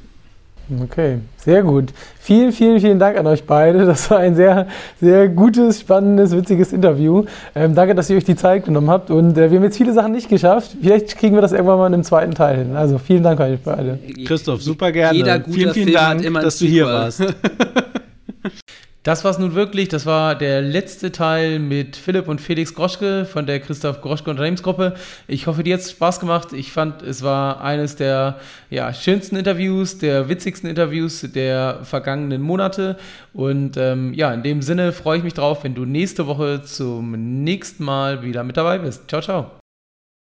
Okay, 0.82 1.20
sehr 1.38 1.62
gut. 1.62 1.92
Vielen, 2.20 2.54
vielen, 2.54 2.80
vielen 2.80 3.00
Dank 3.00 3.18
an 3.18 3.28
euch 3.28 3.44
beide. 3.44 3.86
Das 3.86 4.10
war 4.10 4.20
ein 4.20 4.36
sehr, 4.36 4.68
sehr 5.02 5.28
gutes, 5.28 5.82
spannendes, 5.82 6.36
witziges 6.36 6.72
Interview. 6.72 7.26
Ähm, 7.54 7.76
danke, 7.76 7.96
dass 7.96 8.10
ihr 8.10 8.18
euch 8.18 8.24
die 8.24 8.36
Zeit 8.36 8.66
genommen 8.66 8.90
habt. 8.90 9.12
Und 9.12 9.38
äh, 9.38 9.52
wir 9.52 9.58
haben 9.58 9.64
jetzt 9.66 9.78
viele 9.78 9.94
Sachen 9.94 10.14
nicht 10.14 10.30
geschafft. 10.30 10.78
Vielleicht 10.82 11.18
kriegen 11.18 11.36
wir 11.36 11.42
das 11.42 11.52
irgendwann 11.52 11.80
mal 11.80 11.88
in 11.88 11.96
einem 11.96 12.04
zweiten 12.04 12.34
Teil 12.34 12.58
hin. 12.60 12.76
Also 12.76 12.98
vielen 12.98 13.24
Dank 13.24 13.40
an 13.42 13.52
euch 13.52 13.60
beide. 13.64 14.00
Christoph, 14.26 14.62
super 14.62 14.92
gerne. 14.92 15.18
Jeder 15.18 15.40
gute 15.40 15.52
vielen, 15.54 15.74
vielen 15.74 15.88
Film 15.90 16.34
Dank, 16.34 16.42
dass 16.42 16.60
du 16.60 16.66
hier 16.66 16.86
warst. 16.86 17.24
Das 19.04 19.26
war's 19.26 19.38
nun 19.38 19.54
wirklich. 19.54 19.90
Das 19.90 20.06
war 20.06 20.34
der 20.34 20.62
letzte 20.62 21.12
Teil 21.12 21.60
mit 21.60 21.98
Philipp 21.98 22.30
und 22.30 22.40
Felix 22.40 22.74
Groschke 22.74 23.26
von 23.26 23.46
der 23.46 23.60
Christoph 23.60 24.00
Groschke 24.00 24.30
Unternehmensgruppe. 24.30 24.94
Ich 25.28 25.46
hoffe, 25.46 25.62
dir 25.62 25.76
hat 25.76 25.84
Spaß 25.84 26.22
gemacht. 26.22 26.54
Ich 26.54 26.72
fand, 26.72 27.02
es 27.02 27.22
war 27.22 27.62
eines 27.62 27.98
der 27.98 28.40
ja, 28.70 28.94
schönsten 28.94 29.36
Interviews, 29.36 29.98
der 29.98 30.30
witzigsten 30.30 30.70
Interviews 30.70 31.28
der 31.36 31.80
vergangenen 31.84 32.42
Monate. 32.42 32.98
Und 33.34 33.76
ähm, 33.76 34.14
ja, 34.14 34.34
in 34.34 34.42
dem 34.42 34.62
Sinne 34.62 34.94
freue 34.94 35.18
ich 35.18 35.24
mich 35.26 35.34
drauf, 35.34 35.66
wenn 35.66 35.76
du 35.76 35.84
nächste 35.84 36.26
Woche 36.26 36.64
zum 36.64 37.44
nächsten 37.44 37.84
Mal 37.84 38.24
wieder 38.24 38.46
mit 38.46 38.56
dabei 38.56 38.78
bist. 38.78 39.10
Ciao, 39.10 39.22
ciao. 39.22 39.63